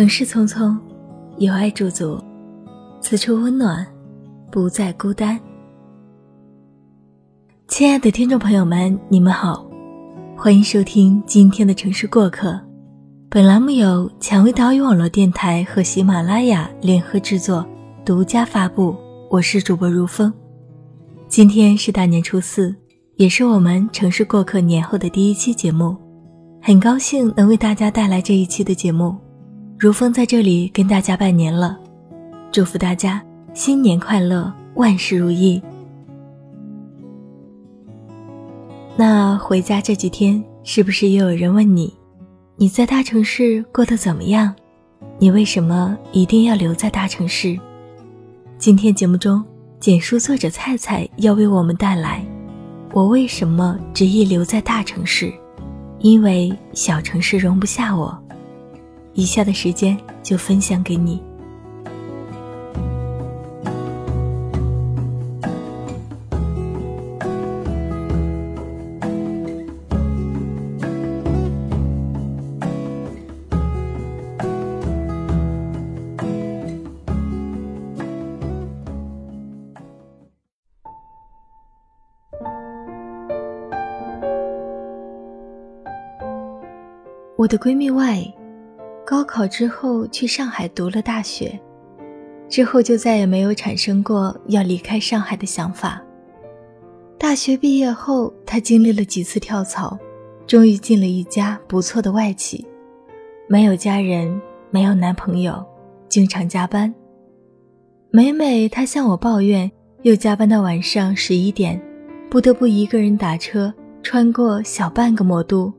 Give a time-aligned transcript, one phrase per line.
[0.00, 0.74] 城市匆匆，
[1.36, 2.18] 有爱驻足，
[3.02, 3.86] 此处温暖，
[4.50, 5.38] 不再孤单。
[7.68, 9.62] 亲爱的听众朋友们，你们好，
[10.34, 12.58] 欢迎收听今天的城市过客。
[13.28, 17.62] 本栏目由蔷薇岛屿网络电台和喜马拉雅联合制作，
[18.02, 18.96] 独家发布。
[19.30, 20.32] 我是主播如风。
[21.28, 22.74] 今天是大年初四，
[23.16, 25.94] 也是我们城市过客年后的第一期节目。
[26.62, 29.14] 很高兴能为大家带来这一期的节目，
[29.80, 31.80] 如风在这里跟大家拜年了，
[32.52, 35.58] 祝福大家新年快乐，万事如意。
[38.94, 41.90] 那回家这几天，是不是也有人问你，
[42.56, 44.54] 你在大城市过得怎么样？
[45.18, 47.58] 你为什么一定要留在大城市？
[48.58, 49.42] 今天节目中，
[49.80, 52.22] 简书作者菜菜要为我们带来，
[52.92, 55.32] 我为什么执意留在大城市？
[56.00, 58.14] 因为小城市容不下我，
[59.14, 61.20] 以下的时间就分享给你。
[87.40, 88.34] 我的闺蜜 Y，
[89.10, 91.58] 高考之后去上海读了大学，
[92.48, 96.00] 之后就再也没有产生过要离开上海的想法。
[97.18, 99.98] 大学毕业后，他经历了几次跳槽，
[100.46, 102.64] 终于进了一家不错的外企，
[103.48, 105.60] 没有家人，没有男朋友，
[106.08, 106.94] 经常加班。
[108.12, 109.68] 每每他向我抱怨，
[110.02, 111.82] 又加班到晚上十一点，
[112.30, 113.74] 不得不一个人打车
[114.04, 115.72] 穿过小半个魔都。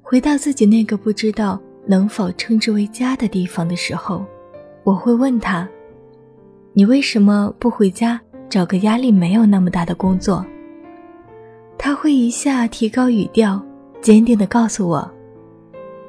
[0.00, 4.22] 回到自己那个不知道能否称之为家的地方的时候，
[4.84, 5.66] 我会问他
[6.74, 8.20] ：“你为什么不回家
[8.50, 10.44] 找个压力没有那么大的工作？”
[11.78, 13.64] 他会一下提高语调，
[14.02, 15.10] 坚定地告诉我：“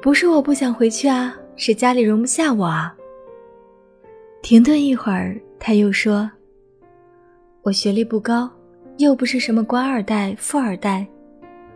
[0.02, 2.94] 不是我不想回去啊，是家里容不下我啊。”
[4.42, 6.30] 停顿一会儿，他又说
[7.62, 8.50] ：“我学历不高，
[8.98, 11.06] 又不是什么官二代、富二代，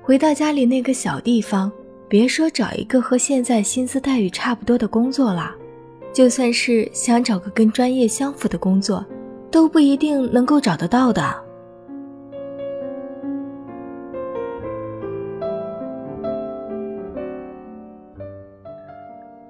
[0.03, 1.73] 回到家里那个小地方。”
[2.07, 5.53] 别说找一个和现在薪资待遇差不多的工作了，
[6.13, 9.05] 就算是想找个跟专业相符的工作，
[9.51, 11.35] 都不一定能够找得到的。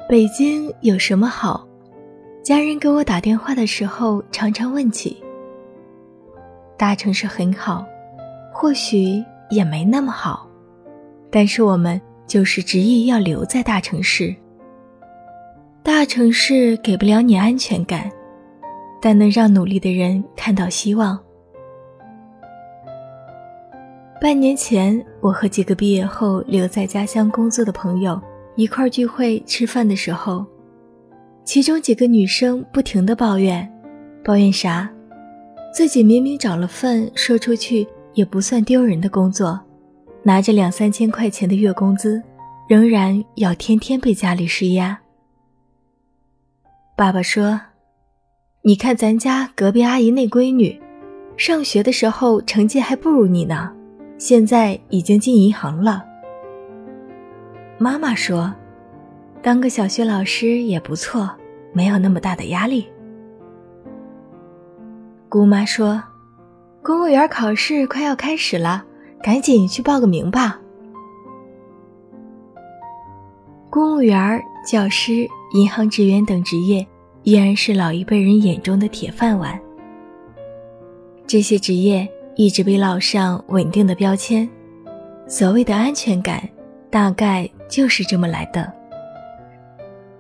[0.09, 1.67] 北京有什么好？
[2.43, 5.23] 家人给我打电话的时候常常问起。
[6.77, 7.85] 大城市很好，
[8.53, 10.49] 或许也没那么好，
[11.31, 12.01] 但是我们。
[12.27, 14.35] 就是执意要留在大城市。
[15.83, 18.11] 大城市给不了你安全感，
[19.01, 21.19] 但能让努力的人看到希望。
[24.21, 28.19] 半年前，我和几个毕业后留在家乡工作的朋友
[28.56, 30.47] 一块聚会吃饭的时候，
[31.45, 33.71] 其中几个女生不停的抱怨，
[34.25, 34.91] 抱怨啥？
[35.75, 39.61] 自己明明找了份说出去也不算丢人的工作。
[40.27, 42.23] 拿着两三千块钱的月工资，
[42.67, 44.99] 仍然要天天被家里施压。
[46.97, 47.61] 爸爸说
[48.65, 50.81] ：“你看咱家隔壁阿姨那闺女，
[51.37, 53.71] 上学的时候成绩还不如你呢，
[54.17, 56.03] 现在已经进银行了。”
[57.77, 58.55] 妈妈说
[59.43, 61.31] ：“当个小学老师也不错，
[61.75, 62.87] 没有那么大的压力。”
[65.29, 66.03] 姑妈说
[66.83, 68.87] ：“公务员考试快要开始了。”
[69.25, 70.61] 赶紧去报个名吧！
[73.71, 76.87] 公务员、教师、银行职员等职业
[77.23, 79.59] 依然是老一辈人眼中的铁饭碗。
[81.27, 84.47] 这些职业一直被烙上稳定的标签，
[85.26, 86.47] 所谓的安全感，
[86.91, 88.71] 大概就是这么来的。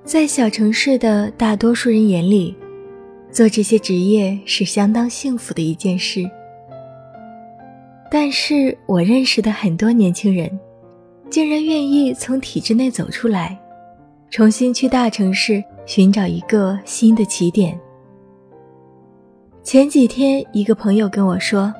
[0.02, 2.56] 在小城市的大多数人眼里，
[3.30, 6.24] 做这些职业是相当幸福的一件事。
[8.14, 10.48] 但是我认识的很多年轻人，
[11.28, 13.58] 竟然愿意从体制内走出来，
[14.30, 17.76] 重新去大城市寻找一个新的起点。
[19.64, 21.74] 前几天，一个朋友跟我说，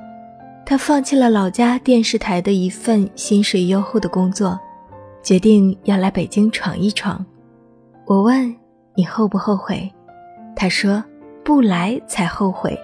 [0.67, 4.59] 他放弃了老家电视台的一份薪水优厚的工作，
[5.23, 7.25] 决定要来北京闯一闯。
[8.07, 8.53] 我问
[8.97, 9.89] 你后不后悔？
[10.57, 11.01] 他说
[11.45, 12.77] 不来才后悔。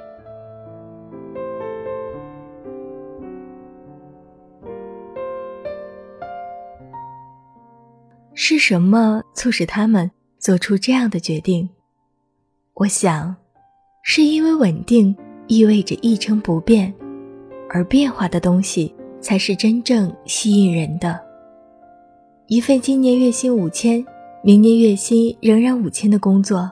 [8.43, 11.69] 是什么促使他们做出这样的决定？
[12.73, 13.37] 我想，
[14.03, 15.15] 是因为稳定
[15.47, 16.91] 意味着一成不变，
[17.69, 21.21] 而变化的东西才是真正吸引人的。
[22.47, 24.03] 一份今年月薪五千，
[24.43, 26.71] 明年月薪仍然五千的工作，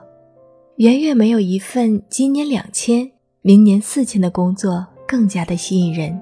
[0.77, 3.11] 远远没有一份今年两千，
[3.43, 6.19] 明年四千的工作更加的吸引人。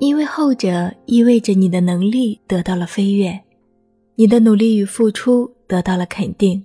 [0.00, 3.40] 因为后者意味着你的能力得到了飞跃，
[4.18, 6.64] 你的努力与付出得到了肯定。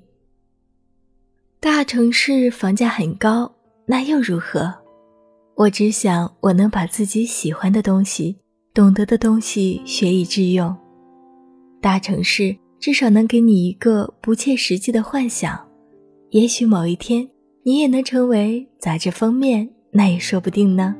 [1.60, 3.54] 大城市房价很高，
[3.86, 4.74] 那又如何？
[5.56, 8.38] 我只想我能把自己喜欢的东西、
[8.74, 10.76] 懂得的东西学以致用。
[11.82, 15.68] 大城市至少能给你一个不切实际的幻想，
[16.30, 17.28] 也许某一天
[17.64, 20.96] 你也能成为杂志封面，那也说不定呢。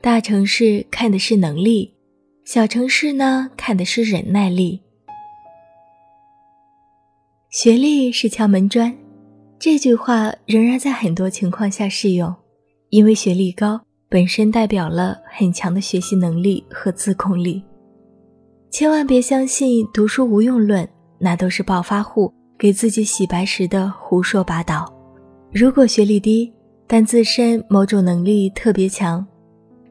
[0.00, 1.92] 大城市看的是能力，
[2.46, 4.80] 小城市呢看的是忍耐力。
[7.50, 8.96] 学历是敲门砖，
[9.58, 12.32] 这句话仍然在很多情况下适用，
[12.90, 17.60] 因为学历高本身代表了很强的学习能力和自控力。
[18.70, 20.88] 千万别相信“读书无用论”，
[21.18, 24.86] 那都是暴发户给自己洗白时的胡说八道。
[25.52, 26.52] 如果学历低，
[26.86, 29.26] 但自身某种能力特别强。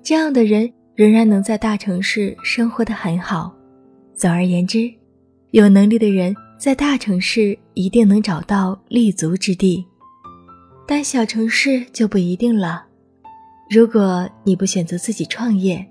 [0.01, 3.53] 这样的人仍然能在大城市生活的很好。
[4.15, 4.89] 总而言之，
[5.51, 9.85] 有能力的人在大城市一定能找到立足之地，
[10.85, 12.85] 但小城市就不一定了。
[13.69, 15.87] 如果你不选择自己创业，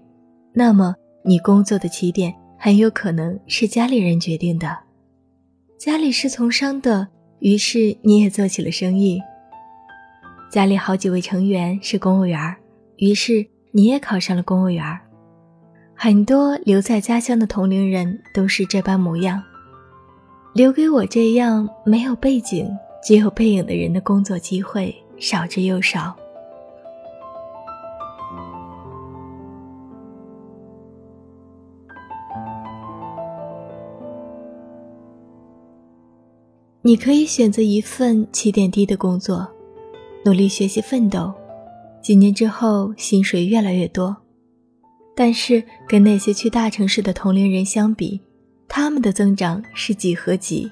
[0.52, 0.94] 那么
[1.24, 4.78] 你工作的起点很有可能是家里人决定的。
[5.78, 7.08] 家里是从商的，
[7.40, 9.18] 于是你也做起了生意。
[10.50, 12.54] 家里好几位成员是公务员，
[12.98, 13.46] 于是。
[13.70, 14.98] 你也考上了公务员
[15.94, 19.40] 很多留在家乡的同龄人都是这般模样。
[20.58, 22.68] 留给我这样没有背景、
[23.00, 26.12] 只有背影的人的工作机会少之又少。
[36.82, 39.46] 你可以选择一份起点低的工作，
[40.24, 41.32] 努力学习奋斗。
[42.02, 44.16] 几年之后，薪水越来越多，
[45.14, 48.20] 但是跟那些去大城市的同龄人相比，
[48.68, 50.70] 他们的增长是几何级，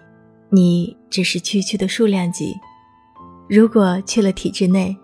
[0.50, 2.54] 你只是区区的数量级。
[3.48, 4.96] 如果去了体制内，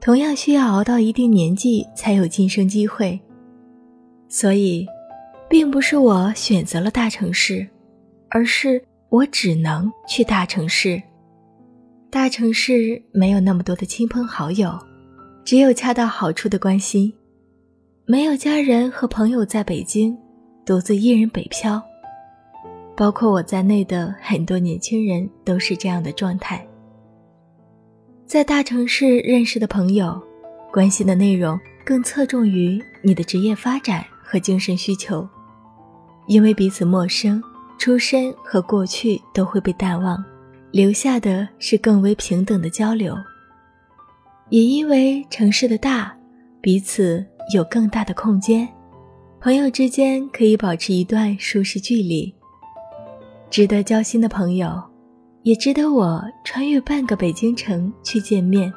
[0.00, 3.20] 同样需要熬到一定年纪才有晋升机会。
[4.28, 4.86] 所以，
[5.48, 7.66] 并不是我选择了大城市，
[8.28, 11.02] 而是我只能去大城市。
[12.10, 14.78] 大城市没有那么多的亲朋好友。
[15.42, 17.12] 只有恰到好处的关心，
[18.04, 20.16] 没有家人和朋友在北京，
[20.64, 21.82] 独自一人北漂。
[23.00, 26.62] 包括我在内的很多年轻人都是这样的状态。
[28.26, 30.20] 在大城市认识的朋友，
[30.70, 35.26] 关心的内容更侧重于你的职业发展和精神需求，
[36.26, 37.42] 因为彼此陌生，
[37.78, 40.22] 出身和过去都会被淡忘，
[40.70, 43.16] 留下的是更为平等的交流。
[44.50, 46.14] 也因为城市的大，
[46.60, 47.24] 彼此
[47.54, 48.68] 有更大的空间，
[49.40, 52.34] 朋友之间可以保持一段舒适距离。
[53.50, 54.80] 值得交心的朋友，
[55.42, 58.72] 也值得我穿越半个北京城去见面。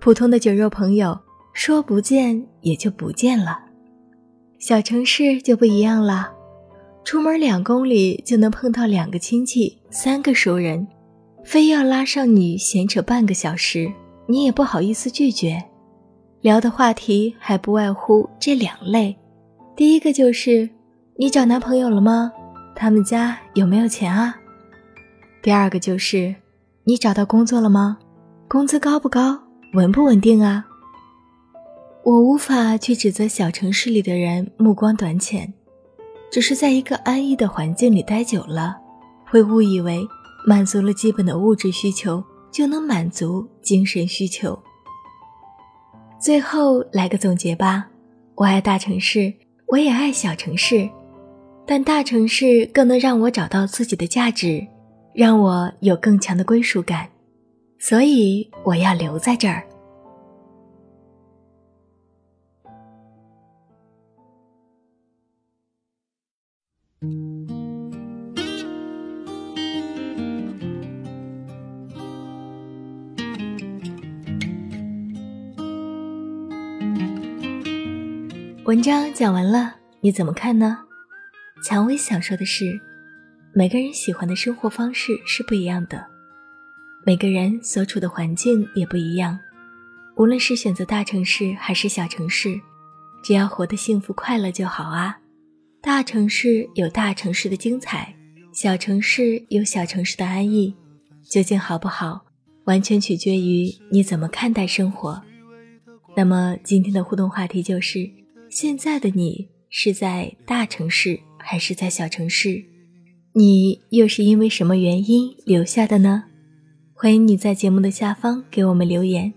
[0.00, 1.18] 普通的酒肉朋友，
[1.52, 3.58] 说不见也就不见了。
[4.58, 6.30] 小城市就不一样了，
[7.04, 10.86] 出门两公里就能碰到两个亲戚、三个熟人，
[11.42, 13.92] 非要拉上你闲扯半个小时。
[14.28, 15.60] 你也不好意思拒绝，
[16.40, 19.16] 聊的话题还不外乎这两类：
[19.74, 20.70] 第一个就是
[21.16, 22.32] 你找男朋友了吗？
[22.82, 24.36] 他们家有没有钱啊？
[25.40, 26.34] 第二个就是
[26.82, 27.96] 你找到工作了吗？
[28.48, 29.38] 工资高不高？
[29.74, 30.66] 稳不稳定啊？
[32.02, 35.54] 我无法去指责小城市里的人目光短浅，
[36.28, 38.76] 只是在一个安逸的环境里待久了，
[39.30, 40.04] 会误以为
[40.44, 42.20] 满足了基本的物质需求。
[42.50, 44.58] 就能满足精神需求。
[46.20, 47.86] 最后来个总结吧，
[48.34, 49.32] 我爱大城市，
[49.68, 50.90] 我也爱小城市，
[51.64, 54.66] 但大城市更能让我找到自己的价值，
[55.14, 57.08] 让我有更强的归属感，
[57.78, 59.62] 所以我要留在这儿。
[78.64, 80.78] 文章讲完了，你怎么看呢？
[81.62, 82.80] 蔷薇想说的是，
[83.54, 86.04] 每个人喜欢的生活方式是不一样的，
[87.06, 89.38] 每个人所处的环境也不一样。
[90.16, 92.60] 无论是选择大城市还是小城市，
[93.22, 95.16] 只要活得幸福快乐就好啊。
[95.80, 98.12] 大城市有大城市的精彩，
[98.52, 100.74] 小城市有小城市的安逸。
[101.30, 102.24] 究竟好不好，
[102.64, 105.22] 完全取决于你怎么看待生活。
[106.16, 108.10] 那么今天的互动话题就是：
[108.50, 112.64] 现在的你是在大城市还是在小城市？
[113.34, 116.24] 你又是因为什么原因留下的呢？
[116.94, 119.32] 欢迎你在节目的下方给我们留言。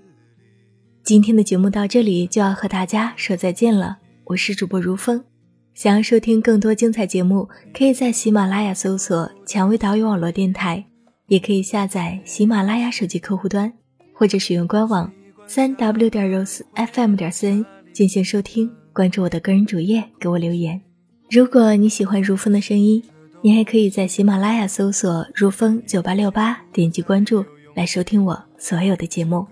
[1.03, 5.23] 今天的节目到这里就要和大家说再见了，我是主播如风。
[5.73, 10.83] 想要收听更多精彩节目，可以在喜马拉雅搜索“蔷薇岛屿网络电台”，
[11.27, 13.71] 也可以下载喜马拉雅手机客户端，
[14.13, 15.11] 或者使用官网
[15.47, 18.71] 三 w 点 rosefm 点 cn 进行收听。
[18.93, 20.81] 关注我的个人主页，给我留言。
[21.29, 23.01] 如果你喜欢如风的声音，
[23.41, 29.45] 你还可以在喜马拉雅搜索“如风九八六八”，点击关注来收听我所有的节目。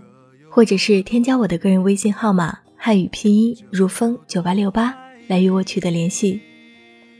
[0.50, 4.96] 或者是添加我的个人微信号码汉语拼音如风九八六八
[5.28, 6.40] 来与我取得联系。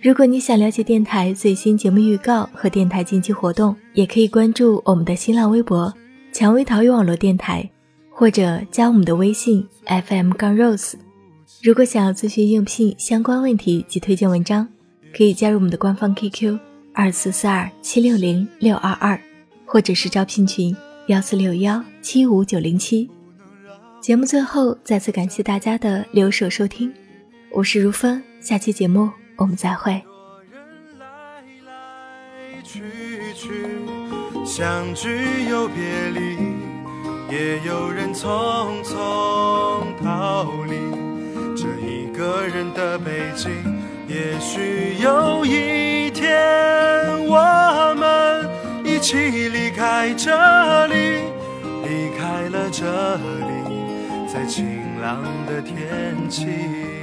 [0.04, 5.92] 如果你想了解电台最新节目预告和电台近期活动，也可以关注我们的新浪微博
[6.32, 7.68] “蔷薇桃园网络电台”，
[8.14, 10.94] 或者加我们的微信 FM 杠 rose。
[11.64, 14.68] 如果想要咨询应聘相关问题及推荐文章，
[15.16, 16.60] 可以加入我们的官方 QQ
[16.94, 19.18] 二四四二七六零六二二，
[19.66, 20.76] 或者是招聘群
[21.08, 23.10] 幺四六幺七五九零七。
[24.02, 26.94] 节目最后，再次感谢大家的留守收听，
[27.50, 30.04] 我是如风，下期节目我们再会。
[34.46, 35.08] 相聚
[35.50, 36.38] 又别离，
[37.34, 38.94] 也有人匆匆
[40.04, 40.93] 逃离。
[42.24, 43.52] 个人的北京，
[44.08, 46.32] 也许有一天
[47.26, 48.50] 我们
[48.86, 51.20] 一起离开这里，
[51.84, 53.52] 离开了这里。
[54.34, 57.03] 在晴朗的天气。